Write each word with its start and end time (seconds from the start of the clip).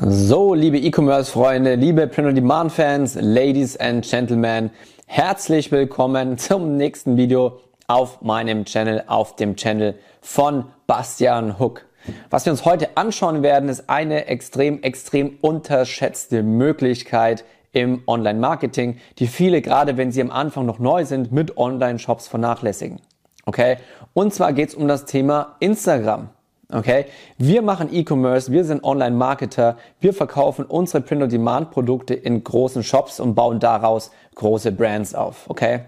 So, 0.00 0.54
liebe 0.54 0.76
E-Commerce-Freunde, 0.78 1.76
liebe 1.76 2.08
Print-on-Demand-Fans, 2.08 3.16
Ladies 3.20 3.76
and 3.76 4.04
Gentlemen, 4.04 4.70
herzlich 5.06 5.70
willkommen 5.70 6.36
zum 6.36 6.76
nächsten 6.76 7.16
Video 7.16 7.60
auf 7.86 8.20
meinem 8.20 8.64
Channel, 8.64 9.04
auf 9.06 9.36
dem 9.36 9.54
Channel 9.54 9.94
von 10.20 10.64
Bastian 10.88 11.60
Hook. 11.60 11.84
Was 12.28 12.44
wir 12.44 12.52
uns 12.52 12.64
heute 12.64 12.96
anschauen 12.96 13.44
werden, 13.44 13.68
ist 13.68 13.88
eine 13.88 14.26
extrem, 14.26 14.82
extrem 14.82 15.38
unterschätzte 15.40 16.42
Möglichkeit 16.42 17.44
im 17.70 18.02
Online-Marketing, 18.08 18.98
die 19.18 19.28
viele, 19.28 19.62
gerade 19.62 19.96
wenn 19.96 20.10
sie 20.10 20.22
am 20.22 20.32
Anfang 20.32 20.66
noch 20.66 20.80
neu 20.80 21.04
sind, 21.04 21.30
mit 21.30 21.56
Online-Shops 21.56 22.26
vernachlässigen. 22.26 23.00
Okay? 23.46 23.76
Und 24.12 24.34
zwar 24.34 24.54
geht 24.54 24.70
es 24.70 24.74
um 24.74 24.88
das 24.88 25.04
Thema 25.04 25.54
Instagram. 25.60 26.30
Okay? 26.74 27.06
Wir 27.38 27.62
machen 27.62 27.88
E-Commerce, 27.92 28.50
wir 28.50 28.64
sind 28.64 28.82
Online-Marketer, 28.82 29.76
wir 30.00 30.12
verkaufen 30.12 30.64
unsere 30.64 31.02
Print-on-Demand-Produkte 31.02 32.14
in 32.14 32.42
großen 32.42 32.82
Shops 32.82 33.20
und 33.20 33.34
bauen 33.34 33.60
daraus 33.60 34.10
große 34.34 34.72
Brands 34.72 35.14
auf. 35.14 35.48
Okay? 35.48 35.82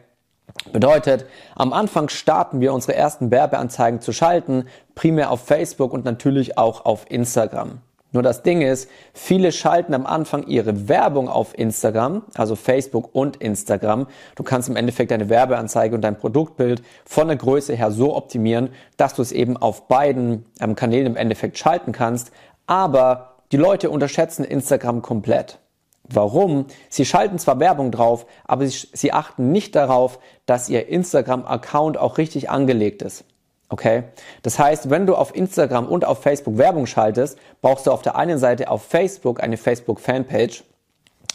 Bedeutet, 0.73 1.27
am 1.57 1.73
Anfang 1.73 2.09
starten 2.09 2.61
wir 2.61 2.73
unsere 2.73 2.95
ersten 2.95 3.33
Werbeanzeigen 3.33 4.01
zu 4.01 4.13
schalten, 4.13 4.67
primär 4.95 5.33
auf 5.33 5.45
Facebook 5.45 5.93
und 5.93 6.05
natürlich 6.05 6.57
auch 6.57 6.85
auf 6.85 7.11
Instagram. 7.11 7.81
Nur 8.17 8.23
das 8.23 8.43
Ding 8.43 8.63
ist, 8.63 8.89
viele 9.13 9.53
schalten 9.53 9.93
am 9.93 10.07
Anfang 10.07 10.47
ihre 10.47 10.89
Werbung 10.89 11.29
auf 11.29 11.53
Instagram, 11.59 12.23
also 12.33 12.57
Facebook 12.57 13.15
und 13.15 13.37
Instagram. 13.37 14.07
Du 14.37 14.43
kannst 14.43 14.71
im 14.71 14.77
Endeffekt 14.77 15.11
deine 15.11 15.29
Werbeanzeige 15.29 15.95
und 15.95 16.01
dein 16.01 16.17
Produktbild 16.17 16.83
von 17.05 17.29
der 17.29 17.37
Größe 17.37 17.75
her 17.75 17.91
so 17.91 18.17
optimieren, 18.17 18.71
dass 18.97 19.13
du 19.13 19.21
es 19.21 19.33
eben 19.33 19.59
auf 19.59 19.87
beiden 19.87 20.47
ähm, 20.63 20.75
Kanälen 20.75 21.09
im 21.09 21.17
Endeffekt 21.17 21.59
schalten 21.59 21.93
kannst. 21.93 22.31
Aber 22.67 23.35
die 23.53 23.59
Leute 23.59 23.91
unterschätzen 23.91 24.47
Instagram 24.47 25.03
komplett. 25.03 25.59
Warum? 26.05 26.69
Sie 26.89 27.05
schalten 27.05 27.39
zwar 27.39 27.61
Werbung 27.61 27.91
drauf, 27.91 28.25
aber 28.47 28.67
sie, 28.67 28.89
sie 28.95 29.13
achten 29.13 29.53
nicht 29.53 29.77
darauf, 29.77 30.21
dass 30.47 30.71
ihr 30.71 30.89
Instagram-Account 30.89 31.99
auch 31.99 32.17
richtig 32.17 32.49
angelegt 32.49 33.03
ist. 33.03 33.27
Okay? 33.69 34.05
Das 34.43 34.59
heißt, 34.59 34.91
wenn 34.91 35.07
du 35.07 35.15
auf 35.15 35.35
Instagram 35.35 35.87
und 35.87 36.05
auf 36.05 36.23
Facebook 36.23 36.57
Werbung 36.59 36.87
schaltest, 36.87 37.39
brauchst 37.63 37.87
du 37.87 37.91
auf 37.91 38.03
der 38.03 38.17
einen 38.17 38.39
Seite 38.39 38.71
auf 38.71 38.83
Facebook 38.83 39.43
eine 39.43 39.57
Facebook-Fanpage. 39.57 40.65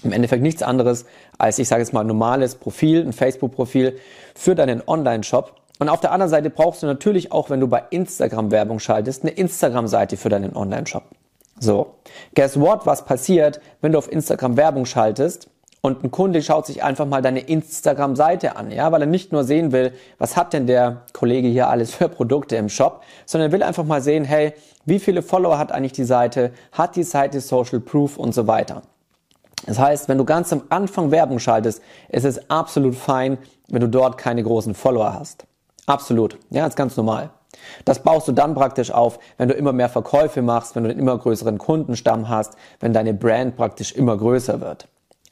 Im 0.04 0.14
Endeffekt 0.14 0.42
nichts 0.42 0.64
anderes 0.64 1.06
als, 1.38 1.60
ich 1.60 1.68
sage 1.68 1.82
jetzt 1.82 1.94
mal, 1.94 2.02
ein 2.02 2.08
normales 2.08 2.56
Profil, 2.56 3.06
ein 3.06 3.14
Facebook-Profil 3.14 4.00
für 4.34 4.56
deinen 4.56 4.82
Online-Shop. 4.88 5.56
Und 5.78 5.90
auf 5.90 6.00
der 6.00 6.12
anderen 6.12 6.30
Seite 6.30 6.50
brauchst 6.50 6.82
du 6.84 6.88
natürlich 6.88 7.32
auch, 7.32 7.50
wenn 7.50 7.60
du 7.60 7.68
bei 7.68 7.84
Instagram 7.90 8.52
Werbung 8.52 8.80
schaltest, 8.80 9.24
eine 9.24 9.32
Instagram-Seite 9.32 10.18
für 10.18 10.30
deinen 10.30 10.56
Online-Shop. 10.56 11.04
So, 11.60 11.96
guess 12.34 12.60
what, 12.60 12.88
was 12.88 13.06
passiert, 13.06 13.62
wenn 13.82 13.92
du 13.92 14.00
auf 14.00 14.12
Instagram 14.12 14.58
Werbung 14.58 14.88
schaltest? 14.88 15.51
Und 15.84 16.04
ein 16.04 16.12
Kunde 16.12 16.44
schaut 16.44 16.68
sich 16.68 16.84
einfach 16.84 17.08
mal 17.08 17.24
deine 17.24 17.40
Instagram-Seite 17.40 18.56
an, 18.56 18.70
ja, 18.70 18.92
weil 18.92 19.02
er 19.02 19.08
nicht 19.08 19.32
nur 19.32 19.44
sehen 19.44 19.72
will, 19.72 19.94
was 20.20 20.38
hat 20.38 20.54
denn 20.54 20.68
der 20.68 21.02
Kollege 21.12 21.48
hier 21.48 21.70
alles 21.70 21.96
für 21.96 22.08
Produkte 22.08 22.56
im 22.56 22.70
Shop, 22.70 23.02
sondern 23.26 23.50
er 23.50 23.54
will 23.54 23.64
einfach 23.64 23.84
mal 23.84 24.02
sehen, 24.02 24.24
hey, 24.24 24.54
wie 24.86 25.00
viele 25.00 25.24
Follower 25.24 25.58
hat 25.58 25.72
eigentlich 25.72 25.94
die 25.94 26.04
Seite, 26.04 26.52
hat 26.72 26.96
die 26.96 27.04
Seite 27.04 27.42
Social 27.42 27.80
Proof 27.80 28.18
und 28.18 28.34
so 28.34 28.46
weiter. 28.46 28.84
Das 29.66 29.80
heißt, 29.80 30.08
wenn 30.08 30.20
du 30.20 30.26
ganz 30.26 30.54
am 30.54 30.64
Anfang 30.70 31.10
Werbung 31.10 31.40
schaltest, 31.40 31.82
ist 32.10 32.26
es 32.26 32.50
absolut 32.50 32.96
fein, 32.96 33.40
wenn 33.68 33.82
du 33.82 33.90
dort 33.90 34.20
keine 34.20 34.44
großen 34.44 34.76
Follower 34.76 35.14
hast. 35.14 35.46
Absolut. 35.88 36.38
Ja, 36.52 36.68
ist 36.68 36.76
ganz 36.76 36.96
normal. 36.96 37.32
Das 37.86 38.04
baust 38.04 38.28
du 38.28 38.32
dann 38.32 38.54
praktisch 38.54 38.92
auf, 38.92 39.20
wenn 39.38 39.50
du 39.50 39.56
immer 39.56 39.74
mehr 39.74 39.90
Verkäufe 39.90 40.42
machst, 40.42 40.76
wenn 40.76 40.84
du 40.84 40.90
einen 40.90 41.00
immer 41.00 41.18
größeren 41.18 41.58
Kundenstamm 41.58 42.30
hast, 42.30 42.56
wenn 42.80 42.94
deine 42.94 43.14
Brand 43.14 43.56
praktisch 43.56 43.94
immer 43.94 44.16
größer 44.18 44.62
wird. 44.62 44.88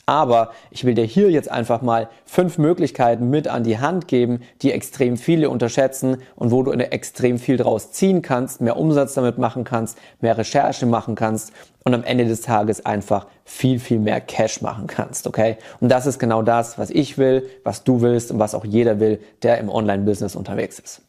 Aber 0.10 0.54
ich 0.72 0.86
will 0.86 0.96
dir 0.96 1.06
hier 1.06 1.30
jetzt 1.30 1.52
einfach 1.52 1.84
mal 1.84 2.10
fünf 2.26 2.58
Möglichkeiten 2.58 3.30
mit 3.30 3.48
an 3.48 3.64
die 3.64 3.78
Hand 3.78 4.08
geben, 4.08 4.42
die 4.64 4.72
extrem 4.72 5.18
viele 5.18 5.52
unterschätzen 5.52 6.18
und 6.36 6.50
wo 6.50 6.64
du 6.64 6.72
extrem 6.72 7.38
viel 7.38 7.58
draus 7.58 7.92
ziehen 7.92 8.24
kannst, 8.24 8.60
mehr 8.60 8.78
Umsatz 8.78 9.14
damit 9.14 9.38
machen 9.38 9.66
kannst, 9.66 10.00
mehr 10.20 10.36
Recherche 10.36 10.88
machen 10.88 11.14
kannst 11.14 11.54
und 11.84 11.94
am 11.94 12.04
Ende 12.04 12.26
des 12.26 12.42
Tages 12.42 12.88
einfach 12.88 13.28
viel, 13.46 13.80
viel 13.80 14.00
mehr 14.00 14.20
Cash 14.20 14.64
machen 14.64 14.88
kannst, 14.88 15.28
okay? 15.28 15.58
Und 15.80 15.90
das 15.90 16.08
ist 16.08 16.18
genau 16.18 16.42
das, 16.42 16.80
was 16.80 16.90
ich 16.90 17.20
will, 17.20 17.48
was 17.64 17.84
du 17.84 18.02
willst 18.02 18.32
und 18.32 18.40
was 18.40 18.56
auch 18.56 18.66
jeder 18.66 19.00
will, 19.00 19.20
der 19.44 19.60
im 19.60 19.70
Online-Business 19.70 20.36
unterwegs 20.36 20.80
ist. 20.80 21.04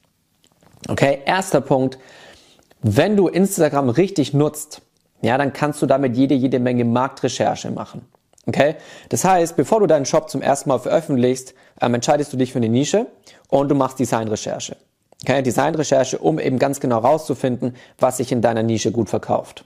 Okay, 0.88 1.20
erster 1.24 1.62
Punkt. 1.62 1.98
Wenn 2.82 3.16
du 3.16 3.28
Instagram 3.28 3.88
richtig 3.88 4.34
nutzt, 4.34 4.82
ja, 5.22 5.38
dann 5.38 5.54
kannst 5.54 5.80
du 5.80 5.86
damit 5.86 6.18
jede, 6.18 6.34
jede 6.34 6.58
Menge 6.58 6.84
Marktrecherche 6.84 7.70
machen. 7.70 8.02
Okay? 8.46 8.76
Das 9.08 9.24
heißt, 9.24 9.56
bevor 9.56 9.80
du 9.80 9.86
deinen 9.86 10.06
Shop 10.06 10.30
zum 10.30 10.42
ersten 10.42 10.68
Mal 10.68 10.78
veröffentlichst, 10.78 11.54
ähm, 11.80 11.94
entscheidest 11.94 12.32
du 12.32 12.36
dich 12.36 12.52
für 12.52 12.58
eine 12.58 12.68
Nische 12.68 13.06
und 13.48 13.68
du 13.68 13.74
machst 13.74 13.98
Designrecherche. 13.98 14.76
Okay? 15.22 15.42
Designrecherche, 15.42 16.18
um 16.18 16.38
eben 16.38 16.58
ganz 16.58 16.80
genau 16.80 16.98
rauszufinden, 16.98 17.76
was 17.98 18.16
sich 18.16 18.32
in 18.32 18.40
deiner 18.40 18.62
Nische 18.62 18.92
gut 18.92 19.08
verkauft. 19.08 19.64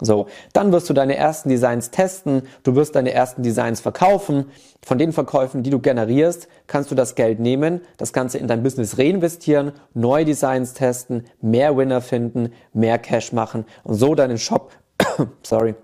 So, 0.00 0.26
dann 0.52 0.72
wirst 0.72 0.90
du 0.90 0.92
deine 0.92 1.16
ersten 1.16 1.48
Designs 1.48 1.90
testen, 1.90 2.42
du 2.64 2.74
wirst 2.74 2.94
deine 2.96 3.12
ersten 3.12 3.42
Designs 3.42 3.80
verkaufen. 3.80 4.50
Von 4.84 4.98
den 4.98 5.12
Verkäufen, 5.12 5.62
die 5.62 5.70
du 5.70 5.78
generierst, 5.78 6.48
kannst 6.66 6.90
du 6.90 6.94
das 6.94 7.14
Geld 7.14 7.40
nehmen, 7.40 7.80
das 7.96 8.12
Ganze 8.12 8.36
in 8.38 8.46
dein 8.46 8.62
Business 8.62 8.98
reinvestieren, 8.98 9.72
neue 9.94 10.26
Designs 10.26 10.74
testen, 10.74 11.24
mehr 11.40 11.76
Winner 11.76 12.02
finden, 12.02 12.52
mehr 12.74 12.98
Cash 12.98 13.32
machen 13.32 13.64
und 13.84 13.94
so 13.94 14.14
deinen 14.14 14.38
Shop, 14.38 14.70
sorry, 15.42 15.74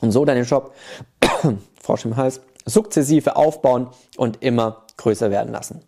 und 0.00 0.10
so 0.10 0.24
deinen 0.24 0.44
Shop 0.44 0.74
Frosch 1.84 2.06
im 2.06 2.16
Hals, 2.16 2.40
sukzessive 2.64 3.36
aufbauen 3.36 3.88
und 4.16 4.42
immer 4.42 4.84
größer 4.96 5.30
werden 5.30 5.52
lassen. 5.52 5.80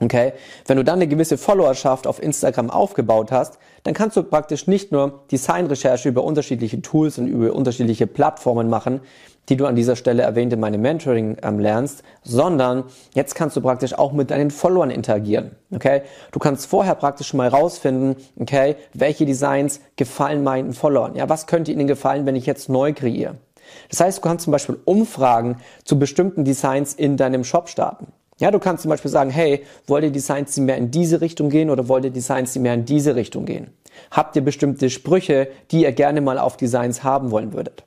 Okay? 0.00 0.32
Wenn 0.66 0.76
du 0.76 0.84
dann 0.84 0.96
eine 0.96 1.06
gewisse 1.06 1.38
Followerschaft 1.38 2.06
auf 2.06 2.22
Instagram 2.22 2.70
aufgebaut 2.70 3.30
hast, 3.30 3.58
dann 3.84 3.94
kannst 3.94 4.16
du 4.16 4.22
praktisch 4.22 4.66
nicht 4.66 4.92
nur 4.92 5.20
Designrecherche 5.30 6.08
über 6.08 6.24
unterschiedliche 6.24 6.82
Tools 6.82 7.18
und 7.18 7.26
über 7.26 7.52
unterschiedliche 7.52 8.06
Plattformen 8.06 8.68
machen, 8.68 9.00
die 9.48 9.56
du 9.56 9.66
an 9.66 9.76
dieser 9.76 9.96
Stelle 9.96 10.22
erwähnt 10.22 10.52
in 10.52 10.60
meinem 10.60 10.80
Mentoring 10.80 11.36
ähm, 11.42 11.58
lernst, 11.58 12.02
sondern 12.22 12.84
jetzt 13.14 13.34
kannst 13.34 13.56
du 13.56 13.60
praktisch 13.60 13.94
auch 13.94 14.12
mit 14.12 14.30
deinen 14.30 14.50
Followern 14.50 14.90
interagieren. 14.90 15.52
Okay? 15.72 16.02
Du 16.32 16.38
kannst 16.38 16.66
vorher 16.66 16.94
praktisch 16.94 17.34
mal 17.34 17.48
rausfinden, 17.48 18.16
okay, 18.38 18.76
welche 18.94 19.26
Designs 19.26 19.80
gefallen 19.96 20.42
meinen 20.42 20.72
Followern. 20.72 21.14
Ja, 21.14 21.28
was 21.28 21.46
könnte 21.46 21.72
ihnen 21.72 21.86
gefallen, 21.86 22.26
wenn 22.26 22.36
ich 22.36 22.46
jetzt 22.46 22.68
neu 22.68 22.92
kreiere? 22.92 23.36
Das 23.88 24.00
heißt, 24.00 24.18
du 24.18 24.22
kannst 24.22 24.44
zum 24.44 24.52
Beispiel 24.52 24.78
Umfragen 24.84 25.56
zu 25.84 25.98
bestimmten 25.98 26.44
Designs 26.44 26.94
in 26.94 27.16
deinem 27.16 27.44
Shop 27.44 27.68
starten. 27.68 28.08
Ja, 28.38 28.50
du 28.50 28.58
kannst 28.58 28.82
zum 28.82 28.88
Beispiel 28.88 29.10
sagen, 29.10 29.30
hey, 29.30 29.64
wollt 29.86 30.02
ihr 30.02 30.10
Designs, 30.10 30.54
die 30.54 30.62
mehr 30.62 30.78
in 30.78 30.90
diese 30.90 31.20
Richtung 31.20 31.50
gehen 31.50 31.68
oder 31.68 31.88
wollt 31.88 32.04
ihr 32.04 32.10
Designs, 32.10 32.54
die 32.54 32.58
mehr 32.58 32.74
in 32.74 32.86
diese 32.86 33.14
Richtung 33.14 33.44
gehen? 33.44 33.68
Habt 34.10 34.34
ihr 34.34 34.42
bestimmte 34.42 34.88
Sprüche, 34.88 35.48
die 35.70 35.82
ihr 35.82 35.92
gerne 35.92 36.22
mal 36.22 36.38
auf 36.38 36.56
Designs 36.56 37.04
haben 37.04 37.30
wollen 37.30 37.52
würdet? 37.52 37.84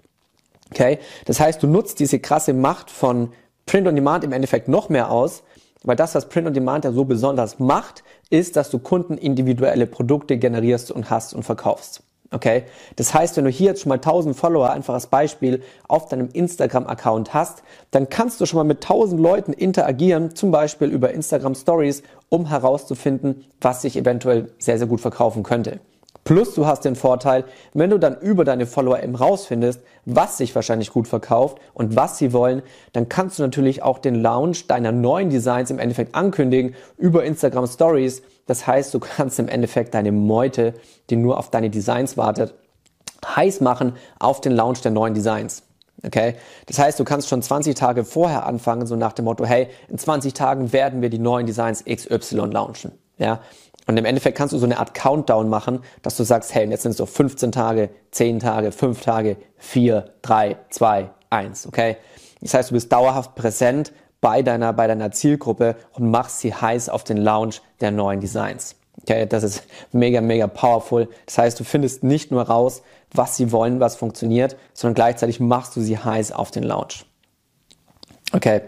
Okay? 0.69 0.99
Das 1.25 1.39
heißt, 1.39 1.61
du 1.63 1.67
nutzt 1.67 1.99
diese 1.99 2.19
krasse 2.19 2.53
Macht 2.53 2.91
von 2.91 3.29
Print 3.65 3.87
on 3.87 3.95
Demand 3.95 4.23
im 4.23 4.31
Endeffekt 4.31 4.67
noch 4.67 4.89
mehr 4.89 5.09
aus, 5.09 5.41
weil 5.83 5.95
das, 5.95 6.13
was 6.13 6.29
Print 6.29 6.47
on 6.47 6.53
Demand 6.53 6.85
ja 6.85 6.91
so 6.91 7.05
besonders 7.05 7.59
macht, 7.59 8.03
ist, 8.29 8.55
dass 8.55 8.69
du 8.69 8.77
Kunden 8.77 9.17
individuelle 9.17 9.87
Produkte 9.87 10.37
generierst 10.37 10.91
und 10.91 11.09
hast 11.09 11.33
und 11.33 11.43
verkaufst. 11.43 12.03
Okay? 12.33 12.63
Das 12.95 13.13
heißt, 13.13 13.37
wenn 13.37 13.45
du 13.45 13.51
hier 13.51 13.67
jetzt 13.67 13.81
schon 13.81 13.89
mal 13.89 13.95
1000 13.95 14.35
Follower, 14.35 14.71
einfach 14.71 14.95
als 14.95 15.07
Beispiel, 15.07 15.61
auf 15.87 16.07
deinem 16.07 16.29
Instagram-Account 16.33 17.33
hast, 17.33 17.63
dann 17.91 18.09
kannst 18.09 18.41
du 18.41 18.45
schon 18.45 18.57
mal 18.57 18.63
mit 18.63 18.83
1000 18.83 19.21
Leuten 19.21 19.53
interagieren, 19.53 20.35
zum 20.35 20.51
Beispiel 20.51 20.89
über 20.89 21.11
Instagram 21.11 21.55
Stories, 21.55 22.03
um 22.29 22.47
herauszufinden, 22.47 23.45
was 23.61 23.83
sich 23.83 23.95
eventuell 23.95 24.49
sehr, 24.57 24.77
sehr 24.77 24.87
gut 24.87 25.01
verkaufen 25.01 25.43
könnte. 25.43 25.79
Plus 26.23 26.53
du 26.53 26.65
hast 26.65 26.85
den 26.85 26.95
Vorteil, 26.95 27.43
wenn 27.73 27.89
du 27.89 27.97
dann 27.97 28.17
über 28.19 28.45
deine 28.45 28.65
Follower 28.65 29.01
eben 29.01 29.15
rausfindest, 29.15 29.81
was 30.05 30.37
sich 30.37 30.55
wahrscheinlich 30.55 30.91
gut 30.91 31.07
verkauft 31.07 31.57
und 31.73 31.95
was 31.95 32.17
sie 32.17 32.31
wollen, 32.31 32.61
dann 32.93 33.09
kannst 33.09 33.39
du 33.39 33.43
natürlich 33.43 33.83
auch 33.83 33.99
den 33.99 34.15
Launch 34.15 34.67
deiner 34.67 34.91
neuen 34.91 35.29
Designs 35.29 35.69
im 35.69 35.79
Endeffekt 35.79 36.15
ankündigen 36.15 36.75
über 36.97 37.25
Instagram 37.25 37.67
Stories. 37.67 38.21
Das 38.45 38.65
heißt, 38.65 38.93
du 38.93 38.99
kannst 38.99 39.39
im 39.39 39.49
Endeffekt 39.49 39.93
deine 39.93 40.11
Meute, 40.11 40.73
die 41.09 41.17
nur 41.17 41.37
auf 41.37 41.49
deine 41.49 41.69
Designs 41.69 42.15
wartet, 42.15 42.53
heiß 43.25 43.61
machen 43.61 43.93
auf 44.19 44.39
den 44.41 44.53
Launch 44.53 44.81
der 44.81 44.91
neuen 44.91 45.13
Designs. 45.13 45.63
Okay? 46.05 46.35
Das 46.67 46.79
heißt, 46.79 46.99
du 46.99 47.03
kannst 47.03 47.29
schon 47.29 47.41
20 47.41 47.75
Tage 47.75 48.03
vorher 48.05 48.45
anfangen, 48.45 48.87
so 48.87 48.95
nach 48.95 49.13
dem 49.13 49.25
Motto, 49.25 49.45
hey, 49.45 49.67
in 49.89 49.97
20 49.97 50.33
Tagen 50.33 50.73
werden 50.73 51.01
wir 51.01 51.09
die 51.09 51.19
neuen 51.19 51.45
Designs 51.45 51.83
XY 51.85 52.47
launchen. 52.51 52.91
Ja? 53.17 53.39
Und 53.85 53.97
im 53.97 54.05
Endeffekt 54.05 54.37
kannst 54.37 54.53
du 54.53 54.57
so 54.57 54.65
eine 54.65 54.79
Art 54.79 54.93
Countdown 54.93 55.49
machen, 55.49 55.79
dass 56.01 56.15
du 56.15 56.23
sagst, 56.23 56.53
hey, 56.55 56.69
jetzt 56.69 56.83
sind 56.83 56.91
es 56.91 56.97
so 56.97 57.05
15 57.05 57.51
Tage, 57.51 57.89
10 58.11 58.39
Tage, 58.39 58.71
5 58.71 59.01
Tage, 59.01 59.37
4, 59.57 60.05
3, 60.21 60.57
2, 60.69 61.09
1, 61.29 61.67
okay? 61.67 61.97
Das 62.41 62.53
heißt, 62.53 62.69
du 62.71 62.75
bist 62.75 62.91
dauerhaft 62.91 63.35
präsent 63.35 63.91
bei 64.21 64.41
deiner, 64.41 64.71
bei 64.73 64.87
deiner 64.87 65.11
Zielgruppe 65.11 65.75
und 65.93 66.09
machst 66.09 66.39
sie 66.39 66.53
heiß 66.53 66.89
auf 66.89 67.03
den 67.03 67.17
Launch 67.17 67.61
der 67.81 67.91
neuen 67.91 68.21
Designs. 68.21 68.75
Okay, 69.01 69.25
das 69.25 69.43
ist 69.43 69.63
mega, 69.91 70.21
mega 70.21 70.47
powerful. 70.47 71.09
Das 71.25 71.37
heißt, 71.37 71.59
du 71.59 71.63
findest 71.63 72.03
nicht 72.03 72.31
nur 72.31 72.43
raus, 72.43 72.83
was 73.11 73.35
sie 73.35 73.51
wollen, 73.51 73.79
was 73.79 73.95
funktioniert, 73.95 74.55
sondern 74.73 74.95
gleichzeitig 74.95 75.39
machst 75.39 75.75
du 75.75 75.81
sie 75.81 75.97
heiß 75.97 76.31
auf 76.31 76.51
den 76.51 76.63
Launch. 76.63 77.05
Okay. 78.31 78.61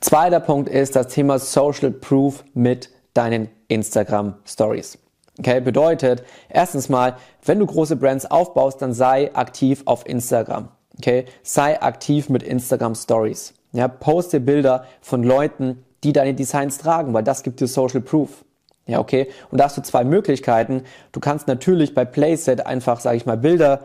Zweiter 0.00 0.40
Punkt 0.40 0.68
ist 0.68 0.96
das 0.96 1.08
Thema 1.08 1.38
Social 1.38 1.90
Proof 1.90 2.44
mit 2.54 2.90
deinen 3.14 3.48
Instagram 3.68 4.34
Stories. 4.46 4.98
Okay, 5.38 5.60
bedeutet, 5.60 6.24
erstens 6.48 6.88
mal, 6.88 7.16
wenn 7.44 7.58
du 7.58 7.66
große 7.66 7.96
Brands 7.96 8.30
aufbaust, 8.30 8.80
dann 8.80 8.94
sei 8.94 9.34
aktiv 9.34 9.82
auf 9.84 10.06
Instagram. 10.06 10.68
Okay, 10.98 11.26
sei 11.42 11.80
aktiv 11.82 12.30
mit 12.30 12.42
Instagram 12.42 12.94
Stories. 12.94 13.52
Ja, 13.72 13.88
poste 13.88 14.40
Bilder 14.40 14.86
von 15.02 15.22
Leuten, 15.22 15.84
die 16.04 16.14
deine 16.14 16.32
Designs 16.32 16.78
tragen, 16.78 17.12
weil 17.12 17.22
das 17.22 17.42
gibt 17.42 17.60
dir 17.60 17.66
Social 17.66 18.00
Proof. 18.00 18.44
Ja, 18.86 19.00
okay. 19.00 19.28
Und 19.50 19.58
da 19.58 19.64
hast 19.64 19.76
du 19.76 19.82
zwei 19.82 20.04
Möglichkeiten. 20.04 20.82
Du 21.12 21.20
kannst 21.20 21.48
natürlich 21.48 21.94
bei 21.94 22.04
Playset 22.04 22.64
einfach, 22.64 23.00
sage 23.00 23.16
ich 23.16 23.26
mal, 23.26 23.36
Bilder 23.36 23.80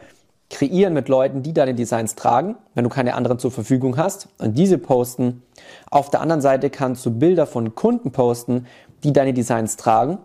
kreieren 0.52 0.94
mit 0.94 1.10
Leuten, 1.10 1.44
die 1.44 1.54
deine 1.54 1.74
Designs 1.74 2.16
tragen, 2.16 2.56
wenn 2.76 2.84
du 2.84 2.90
keine 2.90 3.16
anderen 3.16 3.40
zur 3.40 3.52
Verfügung 3.52 3.98
hast 3.98 4.28
und 4.38 4.58
diese 4.58 4.78
posten. 4.78 5.42
Auf 5.90 6.10
der 6.10 6.22
anderen 6.22 6.42
Seite 6.42 6.70
kannst 6.70 7.06
du 7.06 7.12
Bilder 7.12 7.48
von 7.48 7.74
Kunden 7.74 8.12
posten, 8.12 8.68
die 9.04 9.14
deine 9.14 9.34
Designs 9.34 9.78
tragen. 9.78 10.20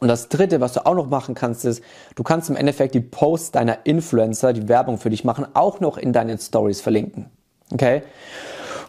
Und 0.00 0.08
das 0.08 0.28
dritte, 0.28 0.60
was 0.60 0.74
du 0.74 0.84
auch 0.84 0.94
noch 0.94 1.08
machen 1.08 1.34
kannst, 1.34 1.64
ist, 1.64 1.82
du 2.14 2.22
kannst 2.22 2.50
im 2.50 2.56
Endeffekt 2.56 2.94
die 2.94 3.00
Posts 3.00 3.52
deiner 3.52 3.78
Influencer, 3.84 4.52
die 4.52 4.68
Werbung 4.68 4.98
für 4.98 5.10
dich 5.10 5.24
machen, 5.24 5.46
auch 5.54 5.80
noch 5.80 5.96
in 5.96 6.12
deinen 6.12 6.38
Stories 6.38 6.80
verlinken. 6.80 7.26
Okay? 7.72 8.02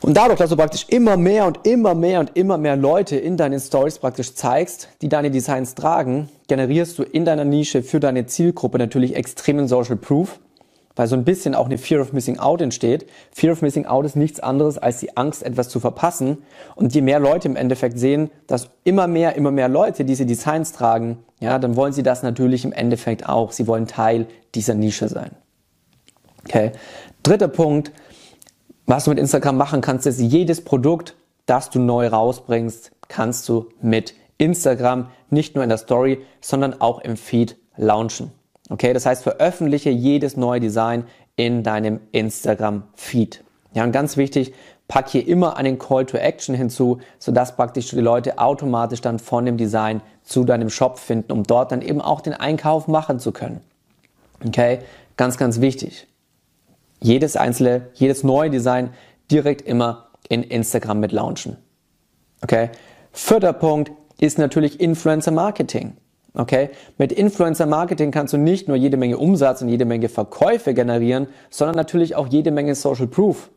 Und 0.02 0.16
dadurch, 0.16 0.40
dass 0.40 0.50
du 0.50 0.56
praktisch 0.56 0.86
immer 0.90 1.18
mehr 1.18 1.46
und 1.46 1.68
immer 1.68 1.94
mehr 1.94 2.22
und 2.22 2.36
immer 2.36 2.58
mehr 2.58 2.78
Leute 2.78 3.18
in 3.18 3.36
deinen 3.36 3.60
Stories 3.60 4.00
praktisch 4.00 4.34
zeigst, 4.34 4.90
die 5.02 5.10
deine 5.10 5.30
Designs 5.30 5.76
tragen, 5.76 6.30
generierst 6.48 6.98
du 7.00 7.04
in 7.04 7.26
deiner 7.26 7.44
Nische 7.44 7.84
für 7.84 8.00
deine 8.00 8.26
Zielgruppe 8.26 8.78
natürlich 8.78 9.16
extremen 9.16 9.68
Social 9.68 9.98
Proof, 9.98 10.40
weil 11.00 11.07
so 11.07 11.16
ein 11.16 11.24
bisschen 11.24 11.56
auch 11.56 11.68
eine 11.68 11.78
Fear 11.78 12.01
of 12.01 12.12
Missing 12.12 12.40
Out 12.40 12.62
entsteht. 12.62 13.06
Fear 13.31 13.54
of 13.54 13.62
Missing 13.62 13.86
Out 13.86 14.04
ist 14.04 14.18
nichts 14.18 14.42
anderes 14.42 14.78
als 14.78 15.00
die 15.00 15.16
Angst, 15.16 15.44
etwas 15.44 15.69
zu 15.69 15.80
verpassen. 15.80 16.40
Und 16.75 16.94
je 16.94 17.00
mehr 17.00 17.22
Leute 17.22 17.48
im 17.48 17.56
Endeffekt 17.56 17.98
sehen, 17.98 18.30
dass 18.48 18.68
immer 18.84 19.07
mehr, 19.07 19.38
immer 19.38 19.51
mehr 19.51 19.69
Leute 19.69 20.04
diese 20.04 20.25
Designs 20.25 20.74
tragen, 20.74 21.19
ja, 21.40 21.57
dann 21.57 21.78
wollen 21.78 21.94
sie 21.94 22.04
das 22.04 22.22
natürlich 22.22 22.66
im 22.66 22.74
Endeffekt 22.74 23.30
auch. 23.30 23.54
Sie 23.54 23.66
wollen 23.66 23.88
Teil 23.88 24.28
dieser 24.56 24.74
Nische 24.74 25.07
sein. 25.07 25.31
Okay. 26.44 26.74
Dritter 27.24 27.48
Punkt, 27.48 27.94
was 28.86 29.06
du 29.06 29.12
mit 29.12 29.19
Instagram 29.19 29.56
machen 29.56 29.80
kannst, 29.80 30.06
ist 30.06 30.19
jedes 30.19 30.66
Produkt, 30.66 31.16
das 31.45 31.69
du 31.69 31.80
neu 31.80 32.07
rausbringst, 32.07 32.92
kannst 33.07 33.48
du 33.48 33.69
mit 33.81 34.16
Instagram 34.38 35.07
nicht 35.30 35.56
nur 35.56 35.63
in 35.63 35.69
der 35.69 35.78
Story, 35.78 36.25
sondern 36.42 36.81
auch 36.81 37.00
im 37.00 37.16
Feed 37.16 37.56
launchen. 37.78 38.34
Okay, 38.69 38.94
das 38.94 39.06
heißt, 39.06 39.24
veröffentliche 39.24 39.89
jedes 39.89 40.38
neue 40.38 40.60
Design 40.60 41.06
in 41.36 41.63
deinem 41.63 42.00
Instagram-Feed. 42.12 43.44
Ja, 43.74 43.83
und 43.83 43.92
ganz 43.92 44.16
wichtig, 44.16 44.54
pack 44.88 45.10
hier 45.10 45.27
immer 45.27 45.57
einen 45.57 45.80
Call 45.80 46.06
to 46.06 46.18
Action 46.18 46.56
hinzu, 46.56 47.00
sodass 47.18 47.56
praktisch 47.56 47.89
die 47.89 48.00
Leute 48.00 48.38
automatisch 48.38 49.01
dann 49.01 49.19
von 49.19 49.45
dem 49.45 49.57
Design 49.57 50.01
zu 50.24 50.44
deinem 50.44 50.69
Shop 50.69 51.00
finden, 51.00 51.31
um 51.31 51.44
dort 51.44 51.71
dann 51.71 51.81
eben 51.81 52.01
auch 52.01 52.21
den 52.21 52.33
Einkauf 52.33 52.88
machen 52.88 53.19
zu 53.19 53.31
können. 53.31 53.62
Okay, 54.45 54.80
ganz, 55.18 55.38
ganz 55.38 55.62
wichtig 55.62 56.07
jedes 57.01 57.36
einzelne, 57.36 57.88
jedes 57.94 58.24
neue 58.24 58.50
Design 58.50 58.92
direkt 59.31 59.62
immer 59.62 60.10
in 60.27 60.44
Instagram 60.44 61.00
mit 61.00 61.12
launchen. 61.12 61.57
Okay? 62.42 62.69
Vierter 63.12 63.54
Punkt 63.54 63.92
ist 64.19 64.38
natürlich 64.38 64.80
Influencer 64.80 65.31
Marketing. 65.31 65.98
Okay? 66.34 66.70
Mit 66.98 67.12
Influencer 67.12 67.66
Marketing 67.66 68.12
kannst 68.12 68.34
du 68.34 68.38
nicht 68.38 68.68
nur 68.68 68.78
jede 68.78 68.98
Menge 68.98 69.18
Umsatz 69.18 69.62
und 69.62 69.70
jede 69.70 69.86
Menge 69.86 70.10
Verkäufe 70.10 70.74
generieren, 70.74 71.28
sondern 71.50 71.76
natürlich 71.76 72.16
auch 72.16 72.28
jede 72.28 72.52
Menge 72.52 72.76
Social 72.76 73.08
Proof. 73.08 73.50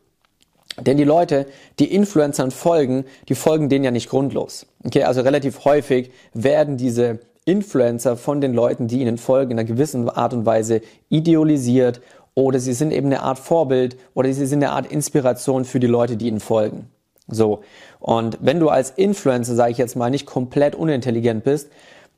Denn 0.81 0.97
die 0.97 1.05
Leute, 1.05 1.47
die 1.79 1.93
Influencern 1.93 2.51
folgen, 2.51 3.05
die 3.29 3.35
folgen 3.35 3.69
denen 3.69 3.85
ja 3.85 3.91
nicht 3.91 4.09
grundlos. 4.09 4.67
Okay, 4.85 5.05
also 5.05 5.21
relativ 5.21 5.65
häufig 5.65 6.11
werden 6.33 6.79
diese 6.79 7.21
Influencer 7.45 8.17
von 8.17 8.41
den 8.41 8.55
Leuten, 8.55 8.89
die 8.89 9.01
ihnen 9.01 9.19
folgen, 9.19 9.53
in 9.53 9.59
einer 9.59 9.69
gewissen 9.69 10.09
Art 10.09 10.33
und 10.33 10.47
Weise 10.47 10.81
idealisiert 11.09 12.01
oder 12.35 12.59
sie 12.59 12.73
sind 12.73 12.93
eben 12.93 13.09
eine 13.09 13.23
Art 13.23 13.39
Vorbild 13.39 13.97
oder 14.15 14.33
sie 14.33 14.47
sind 14.47 14.63
eine 14.63 14.73
Art 14.73 14.91
Inspiration 14.91 15.65
für 15.65 15.81
die 15.81 15.87
Leute, 15.87 16.17
die 16.17 16.29
ihnen 16.29 16.41
folgen. 16.41 16.89
So. 17.29 17.61
Und 18.01 18.39
wenn 18.41 18.59
du 18.59 18.69
als 18.69 18.91
Influencer, 18.91 19.55
sage 19.55 19.73
ich 19.73 19.79
jetzt 19.79 19.97
mal, 19.97 20.11
nicht 20.11 20.27
komplett 20.27 20.75
unintelligent 20.75 21.45
bist, 21.45 21.71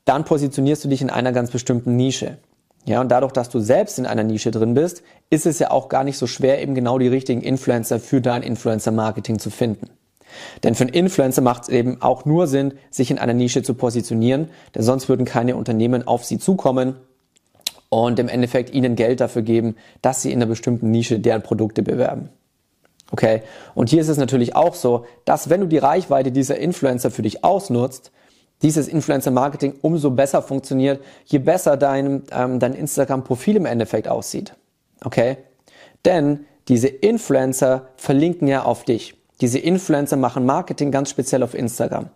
dann 0.05 0.25
positionierst 0.25 0.85
du 0.85 0.89
dich 0.89 1.03
in 1.03 1.11
einer 1.11 1.33
ganz 1.33 1.51
bestimmten 1.51 1.97
Nische. 1.97 2.39
Ja, 2.87 3.01
und 3.01 3.09
dadurch, 3.09 3.33
dass 3.33 3.49
du 3.49 3.61
selbst 3.61 3.99
in 3.99 4.05
einer 4.05 4.25
Nische 4.25 4.51
drin 4.51 4.75
bist, 4.75 5.03
ist 5.31 5.47
es 5.47 5.59
ja 5.59 5.71
auch 5.71 5.89
gar 5.89 6.05
nicht 6.05 6.19
so 6.19 6.27
schwer, 6.27 6.61
eben 6.61 6.75
genau 6.75 6.99
die 6.99 7.09
richtigen 7.09 7.41
Influencer 7.41 7.99
für 7.99 8.21
dein 8.21 8.43
Influencer-Marketing 8.43 9.39
zu 9.39 9.49
finden. 9.49 9.89
Denn 10.63 10.75
für 10.75 10.85
einen 10.85 10.93
Influencer 10.93 11.41
macht 11.41 11.65
es 11.65 11.69
eben 11.69 12.03
auch 12.03 12.25
nur 12.25 12.47
Sinn, 12.47 12.75
sich 12.91 13.11
in 13.11 13.19
einer 13.19 13.33
Nische 13.33 13.63
zu 13.63 13.75
positionieren, 13.75 14.51
denn 14.75 14.83
sonst 14.83 15.09
würden 15.09 15.25
keine 15.25 15.57
Unternehmen 15.57 16.07
auf 16.07 16.25
sie 16.25 16.39
zukommen 16.39 16.97
und 17.89 18.19
im 18.19 18.29
Endeffekt 18.29 18.75
ihnen 18.75 18.97
Geld 18.97 19.21
dafür 19.21 19.43
geben, 19.43 19.77
dass 20.03 20.23
sie 20.23 20.33
in 20.33 20.39
einer 20.39 20.47
bestimmten 20.47 20.91
Nische 20.91 21.21
deren 21.21 21.43
Produkte 21.43 21.83
bewerben. 21.83 22.29
Okay? 23.13 23.43
Und 23.75 23.91
hier 23.91 24.01
ist 24.01 24.09
es 24.09 24.19
natürlich 24.19 24.57
auch 24.57 24.75
so, 24.75 25.07
dass 25.25 25.49
wenn 25.49 25.61
du 25.61 25.69
die 25.69 25.79
Reichweite 25.79 26.33
dieser 26.33 26.59
Influencer 26.59 27.11
für 27.11 27.23
dich 27.23 27.45
ausnutzt, 27.45 28.11
dieses 28.63 28.89
Influencer-Marketing 28.89 29.75
umso 29.83 30.11
besser 30.11 30.43
funktioniert, 30.43 31.03
je 31.27 31.39
besser 31.39 31.77
dein, 31.77 32.23
ähm, 32.33 32.59
dein 32.59 32.75
Instagram-Profil 32.75 33.57
im 33.57 33.67
Endeffekt 33.67 34.09
aussieht. 34.09 34.55
Okay? 35.05 35.37
Denn 36.05 36.47
diese 36.69 36.89
Influencer 36.89 37.89
verlinken 37.97 38.49
ja 38.49 38.63
auf 38.63 38.85
dich. 38.85 39.15
Diese 39.41 39.59
Influencer 39.59 40.17
machen 40.17 40.47
Marketing 40.47 40.91
ganz 40.91 41.11
speziell 41.11 41.43
auf 41.43 41.55
Instagram. 41.55 42.09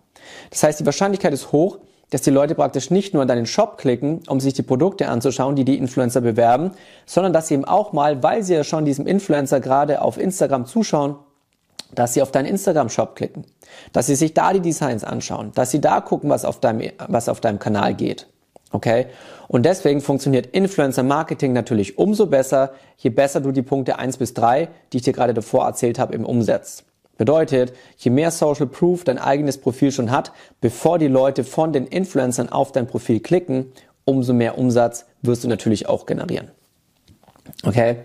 Das 0.50 0.62
heißt, 0.62 0.80
die 0.80 0.86
Wahrscheinlichkeit 0.86 1.32
ist 1.32 1.52
hoch, 1.52 1.78
dass 2.10 2.22
die 2.22 2.30
Leute 2.30 2.54
praktisch 2.54 2.90
nicht 2.90 3.12
nur 3.12 3.22
in 3.22 3.28
deinen 3.28 3.46
Shop 3.46 3.76
klicken, 3.76 4.22
um 4.28 4.40
sich 4.40 4.54
die 4.54 4.62
Produkte 4.62 5.08
anzuschauen, 5.08 5.56
die 5.56 5.64
die 5.64 5.76
Influencer 5.76 6.20
bewerben, 6.20 6.70
sondern 7.04 7.32
dass 7.32 7.48
sie 7.48 7.54
eben 7.54 7.66
auch 7.66 7.92
mal, 7.92 8.22
weil 8.22 8.42
sie 8.42 8.54
ja 8.54 8.64
schon 8.64 8.84
diesem 8.84 9.06
Influencer 9.06 9.60
gerade 9.60 10.00
auf 10.00 10.16
Instagram 10.16 10.64
zuschauen, 10.64 11.16
dass 11.94 12.14
sie 12.14 12.22
auf 12.22 12.30
deinen 12.30 12.46
Instagram-Shop 12.46 13.16
klicken, 13.16 13.44
dass 13.92 14.06
sie 14.06 14.14
sich 14.14 14.34
da 14.34 14.52
die 14.52 14.60
Designs 14.60 15.04
anschauen, 15.04 15.52
dass 15.54 15.70
sie 15.70 15.80
da 15.80 16.00
gucken, 16.00 16.30
was 16.30 16.44
auf 16.44 16.60
deinem, 16.60 16.90
was 17.08 17.28
auf 17.28 17.40
deinem 17.40 17.58
Kanal 17.58 17.94
geht. 17.94 18.26
Okay? 18.70 19.06
Und 19.48 19.64
deswegen 19.64 20.00
funktioniert 20.00 20.46
Influencer 20.48 21.02
Marketing 21.02 21.52
natürlich 21.52 21.96
umso 21.98 22.26
besser, 22.26 22.72
je 22.98 23.10
besser 23.10 23.40
du 23.40 23.52
die 23.52 23.62
Punkte 23.62 23.98
eins 23.98 24.18
bis 24.18 24.34
drei, 24.34 24.68
die 24.92 24.98
ich 24.98 25.02
dir 25.04 25.14
gerade 25.14 25.34
davor 25.34 25.64
erzählt 25.64 25.98
habe, 25.98 26.14
im 26.14 26.26
umsetzt. 26.26 26.84
Bedeutet, 27.16 27.72
je 27.96 28.10
mehr 28.10 28.30
Social 28.30 28.66
Proof 28.66 29.04
dein 29.04 29.18
eigenes 29.18 29.58
Profil 29.58 29.90
schon 29.90 30.10
hat, 30.10 30.32
bevor 30.60 30.98
die 30.98 31.08
Leute 31.08 31.42
von 31.42 31.72
den 31.72 31.86
Influencern 31.86 32.48
auf 32.48 32.70
dein 32.70 32.86
Profil 32.86 33.20
klicken, 33.20 33.72
umso 34.04 34.32
mehr 34.32 34.56
Umsatz 34.56 35.06
wirst 35.22 35.44
du 35.44 35.48
natürlich 35.48 35.88
auch 35.88 36.06
generieren. 36.06 36.50
Okay? 37.64 37.96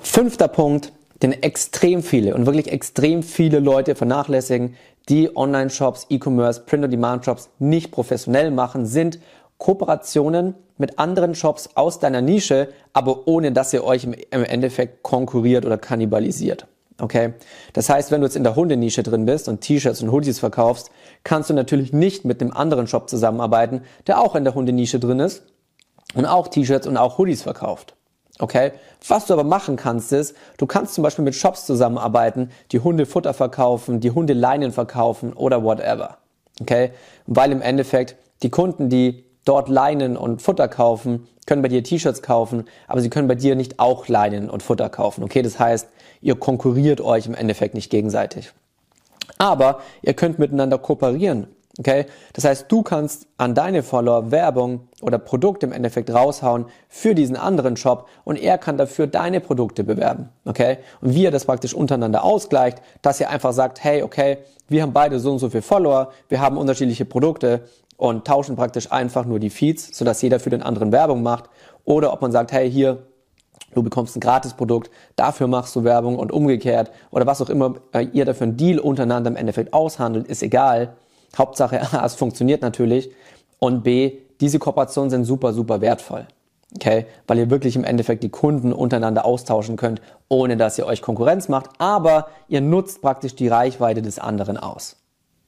Fünfter 0.00 0.48
Punkt, 0.48 0.92
den 1.22 1.32
extrem 1.32 2.02
viele 2.02 2.34
und 2.34 2.46
wirklich 2.46 2.70
extrem 2.70 3.22
viele 3.22 3.58
Leute 3.58 3.94
vernachlässigen, 3.94 4.74
die 5.08 5.34
Online-Shops, 5.36 6.06
E-Commerce, 6.10 6.62
Print-on-Demand-Shops 6.66 7.50
nicht 7.58 7.90
professionell 7.90 8.50
machen, 8.50 8.86
sind 8.86 9.18
Kooperationen 9.56 10.54
mit 10.76 10.98
anderen 10.98 11.34
Shops 11.34 11.70
aus 11.74 11.98
deiner 11.98 12.20
Nische, 12.20 12.68
aber 12.92 13.26
ohne 13.26 13.52
dass 13.52 13.72
ihr 13.72 13.84
euch 13.84 14.04
im 14.04 14.14
Endeffekt 14.44 15.02
konkurriert 15.02 15.66
oder 15.66 15.78
kannibalisiert. 15.78 16.66
Okay? 17.00 17.34
Das 17.72 17.88
heißt, 17.88 18.10
wenn 18.10 18.20
du 18.20 18.26
jetzt 18.26 18.36
in 18.36 18.44
der 18.44 18.56
Hundenische 18.56 19.02
drin 19.02 19.24
bist 19.24 19.48
und 19.48 19.60
T-Shirts 19.60 20.02
und 20.02 20.12
Hoodies 20.12 20.38
verkaufst, 20.38 20.90
kannst 21.24 21.50
du 21.50 21.54
natürlich 21.54 21.92
nicht 21.92 22.24
mit 22.24 22.40
einem 22.40 22.52
anderen 22.52 22.86
Shop 22.86 23.08
zusammenarbeiten, 23.08 23.82
der 24.06 24.20
auch 24.20 24.34
in 24.34 24.44
der 24.44 24.54
Hundenische 24.54 25.00
drin 25.00 25.20
ist 25.20 25.42
und 26.14 26.26
auch 26.26 26.48
T-Shirts 26.48 26.86
und 26.86 26.96
auch 26.96 27.18
Hoodies 27.18 27.42
verkauft. 27.42 27.94
Okay? 28.38 28.72
Was 29.06 29.26
du 29.26 29.34
aber 29.34 29.44
machen 29.44 29.76
kannst, 29.76 30.12
ist, 30.12 30.36
du 30.56 30.66
kannst 30.66 30.94
zum 30.94 31.02
Beispiel 31.02 31.24
mit 31.24 31.34
Shops 31.34 31.66
zusammenarbeiten, 31.66 32.50
die 32.72 32.80
Hundefutter 32.80 33.34
verkaufen, 33.34 34.00
die 34.00 34.10
Hundeleinen 34.10 34.72
verkaufen 34.72 35.32
oder 35.32 35.62
whatever. 35.62 36.18
Okay? 36.60 36.92
Weil 37.26 37.52
im 37.52 37.62
Endeffekt 37.62 38.16
die 38.42 38.50
Kunden, 38.50 38.88
die 38.88 39.24
dort 39.44 39.68
Leinen 39.68 40.16
und 40.16 40.42
Futter 40.42 40.68
kaufen, 40.68 41.26
können 41.46 41.62
bei 41.62 41.68
dir 41.68 41.82
T-Shirts 41.82 42.22
kaufen, 42.22 42.64
aber 42.86 43.00
sie 43.00 43.08
können 43.08 43.26
bei 43.26 43.34
dir 43.34 43.56
nicht 43.56 43.80
auch 43.80 44.06
Leinen 44.08 44.50
und 44.50 44.62
Futter 44.62 44.90
kaufen. 44.90 45.24
Okay, 45.24 45.40
das 45.40 45.58
heißt, 45.58 45.88
ihr 46.20 46.36
konkurriert 46.36 47.00
euch 47.00 47.26
im 47.26 47.34
Endeffekt 47.34 47.74
nicht 47.74 47.90
gegenseitig. 47.90 48.52
Aber 49.38 49.80
ihr 50.02 50.14
könnt 50.14 50.38
miteinander 50.38 50.78
kooperieren. 50.78 51.46
Okay? 51.78 52.06
Das 52.32 52.44
heißt, 52.44 52.66
du 52.68 52.82
kannst 52.82 53.28
an 53.36 53.54
deine 53.54 53.82
Follower 53.82 54.30
Werbung 54.30 54.88
oder 55.00 55.18
Produkte 55.18 55.66
im 55.66 55.72
Endeffekt 55.72 56.12
raushauen 56.12 56.66
für 56.88 57.14
diesen 57.14 57.36
anderen 57.36 57.76
Shop 57.76 58.08
und 58.24 58.36
er 58.36 58.58
kann 58.58 58.76
dafür 58.76 59.06
deine 59.06 59.40
Produkte 59.40 59.84
bewerben. 59.84 60.28
Okay? 60.44 60.78
Und 61.00 61.14
wie 61.14 61.22
ihr 61.22 61.30
das 61.30 61.44
praktisch 61.44 61.72
untereinander 61.72 62.24
ausgleicht, 62.24 62.82
dass 63.00 63.20
ihr 63.20 63.30
einfach 63.30 63.52
sagt, 63.52 63.82
hey, 63.82 64.02
okay, 64.02 64.38
wir 64.68 64.82
haben 64.82 64.92
beide 64.92 65.20
so 65.20 65.32
und 65.32 65.38
so 65.38 65.48
viele 65.48 65.62
Follower, 65.62 66.12
wir 66.28 66.40
haben 66.40 66.58
unterschiedliche 66.58 67.04
Produkte 67.04 67.62
und 67.96 68.26
tauschen 68.26 68.56
praktisch 68.56 68.92
einfach 68.92 69.24
nur 69.24 69.38
die 69.38 69.50
Feeds, 69.50 69.96
sodass 69.96 70.20
jeder 70.20 70.40
für 70.40 70.50
den 70.50 70.62
anderen 70.62 70.92
Werbung 70.92 71.22
macht. 71.22 71.44
Oder 71.84 72.12
ob 72.12 72.20
man 72.20 72.32
sagt, 72.32 72.52
hey, 72.52 72.70
hier, 72.70 72.98
Du 73.74 73.82
bekommst 73.82 74.16
ein 74.16 74.20
Gratisprodukt, 74.20 74.90
dafür 75.14 75.46
machst 75.46 75.76
du 75.76 75.84
Werbung 75.84 76.18
und 76.18 76.32
umgekehrt 76.32 76.90
oder 77.10 77.26
was 77.26 77.42
auch 77.42 77.50
immer 77.50 77.74
äh, 77.92 78.06
ihr 78.12 78.24
dafür 78.24 78.46
einen 78.46 78.56
Deal 78.56 78.78
untereinander 78.78 79.30
im 79.30 79.36
Endeffekt 79.36 79.74
aushandelt, 79.74 80.26
ist 80.26 80.42
egal. 80.42 80.96
Hauptsache, 81.36 81.80
A, 81.92 82.04
es 82.04 82.14
funktioniert 82.14 82.62
natürlich 82.62 83.10
und 83.58 83.82
B, 83.82 84.18
diese 84.40 84.58
Kooperationen 84.58 85.10
sind 85.10 85.24
super, 85.24 85.52
super 85.52 85.80
wertvoll. 85.80 86.26
Okay, 86.76 87.06
weil 87.26 87.38
ihr 87.38 87.48
wirklich 87.48 87.76
im 87.76 87.84
Endeffekt 87.84 88.22
die 88.22 88.28
Kunden 88.28 88.74
untereinander 88.74 89.24
austauschen 89.24 89.76
könnt, 89.76 90.02
ohne 90.28 90.58
dass 90.58 90.76
ihr 90.76 90.84
euch 90.84 91.00
Konkurrenz 91.00 91.48
macht, 91.48 91.70
aber 91.78 92.28
ihr 92.48 92.60
nutzt 92.60 93.00
praktisch 93.00 93.34
die 93.34 93.48
Reichweite 93.48 94.02
des 94.02 94.18
anderen 94.18 94.58
aus. 94.58 94.96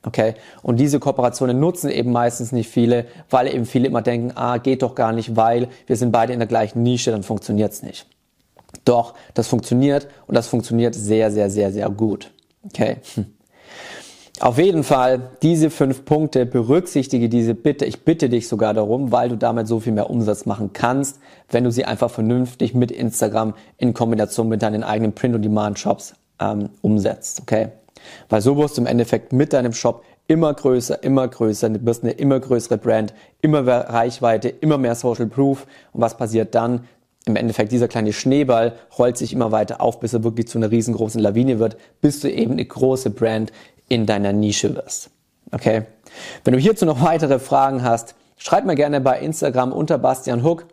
Okay, 0.03 0.33
und 0.63 0.81
diese 0.81 0.99
Kooperationen 0.99 1.61
nutzen 1.61 1.91
eben 1.91 2.11
meistens 2.11 2.53
nicht 2.53 2.71
viele, 2.71 3.05
weil 3.29 3.55
eben 3.55 3.67
viele 3.67 3.87
immer 3.87 4.01
denken, 4.01 4.33
ah, 4.35 4.57
geht 4.57 4.81
doch 4.81 4.95
gar 4.95 5.13
nicht, 5.13 5.37
weil 5.37 5.69
wir 5.87 5.97
sind 5.97 6.11
beide 6.11 6.33
in 6.33 6.39
der 6.39 6.49
gleichen 6.49 6.83
Nische, 6.83 7.11
dann 7.11 7.23
funktioniert's 7.23 7.83
nicht. 7.83 8.07
Doch, 8.87 9.13
das 9.35 9.47
funktioniert 9.47 10.09
und 10.27 10.37
das 10.37 10.47
funktioniert 10.47 10.95
sehr, 10.95 11.31
sehr, 11.31 11.51
sehr, 11.51 11.71
sehr 11.71 11.91
gut. 11.91 12.31
Okay. 12.65 12.97
Hm. 13.15 13.27
Auf 14.41 14.57
jeden 14.57 14.85
Fall, 14.85 15.33
diese 15.43 15.69
fünf 15.69 16.07
Punkte, 16.07 16.47
berücksichtige 16.47 17.29
diese 17.29 17.55
bitte. 17.55 17.85
Ich 17.85 18.07
bitte 18.07 18.31
dich 18.31 18.49
sogar 18.49 18.73
darum, 18.73 19.13
weil 19.13 19.29
du 19.29 19.37
damit 19.37 19.69
so 19.69 19.81
viel 19.81 19.93
mehr 19.93 20.09
Umsatz 20.09 20.47
machen 20.47 20.71
kannst, 20.73 21.21
wenn 21.51 21.63
du 21.63 21.71
sie 21.71 21.85
einfach 21.85 22.11
vernünftig 22.11 22.73
mit 22.73 22.91
Instagram 22.91 23.53
in 23.77 23.93
Kombination 23.93 24.49
mit 24.49 24.63
deinen 24.63 24.83
eigenen 24.83 25.13
Print-on-Demand-Shops 25.13 26.15
ähm, 26.41 26.71
umsetzt. 26.81 27.43
Okay? 27.43 27.69
Weil 28.31 28.41
so 28.41 28.57
wirst 28.57 28.79
du 28.79 28.81
im 28.81 28.87
Endeffekt 28.87 29.35
mit 29.35 29.53
deinem 29.53 29.75
Shop 29.75 30.05
immer 30.27 30.55
größer, 30.55 31.03
immer 31.03 31.29
größer, 31.29 31.69
du 31.69 31.85
wirst 31.85 32.03
eine 32.03 32.13
immer 32.13 32.41
größere 32.41 32.79
Brand, 32.79 33.13
immer 33.43 33.61
mehr 33.61 33.91
Reichweite, 33.91 34.49
immer 34.49 34.79
mehr 34.79 34.95
Social 34.95 35.27
Proof. 35.27 35.67
Und 35.93 36.01
was 36.01 36.17
passiert 36.17 36.55
dann? 36.55 36.85
Im 37.27 37.37
Endeffekt, 37.37 37.73
dieser 37.73 37.89
kleine 37.89 38.15
Schneeball 38.15 38.73
rollt 38.99 39.19
sich 39.19 39.35
immer 39.35 39.53
weiter 39.53 39.83
auf, 39.83 40.01
bis 40.01 40.15
er 40.15 40.25
wirklich 40.25 40.49
zu 40.49 40.57
einer 40.57 40.71
riesengroßen 40.71 41.21
Lawine 41.21 41.59
wird, 41.59 41.77
bis 42.01 42.21
du 42.21 42.31
eben 42.31 42.53
eine 42.53 42.65
große 42.65 43.11
Brand 43.11 43.53
in 43.91 44.07
deiner 44.07 44.33
Nische 44.33 44.75
wirst. 44.75 45.11
Okay? 45.53 45.83
Wenn 46.45 46.55
du 46.55 46.59
hierzu 46.59 46.87
noch 46.87 47.03
weitere 47.03 47.39
Fragen 47.39 47.83
hast, 47.83 48.15
schreib 48.39 48.65
mir 48.65 48.77
gerne 48.77 49.03
bei 49.03 49.21
Instagram 49.21 49.73
unter 49.73 49.99
Bastian 49.99 50.43
Hook. 50.43 50.67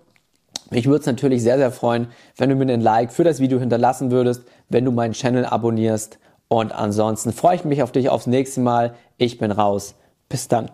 Mich 0.69 0.85
würde 0.85 0.99
es 1.01 1.05
natürlich 1.05 1.43
sehr, 1.43 1.57
sehr 1.57 1.71
freuen, 1.71 2.07
wenn 2.37 2.49
du 2.49 2.55
mir 2.55 2.63
einen 2.63 2.81
Like 2.81 3.11
für 3.11 3.23
das 3.23 3.39
Video 3.39 3.59
hinterlassen 3.59 4.11
würdest, 4.11 4.43
wenn 4.69 4.85
du 4.85 4.91
meinen 4.91 5.13
Channel 5.13 5.45
abonnierst. 5.45 6.19
Und 6.47 6.71
ansonsten 6.71 7.33
freue 7.33 7.55
ich 7.55 7.65
mich 7.65 7.83
auf 7.83 7.91
dich 7.91 8.09
aufs 8.09 8.27
nächste 8.27 8.61
Mal. 8.61 8.93
Ich 9.17 9.37
bin 9.37 9.51
raus. 9.51 9.95
Bis 10.29 10.47
dann. 10.47 10.69